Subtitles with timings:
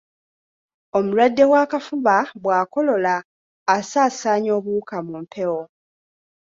[0.97, 3.15] Omulwadde w’akafuba bw’akolola,
[3.75, 5.61] asaasaanya obuwuka mu mpewo.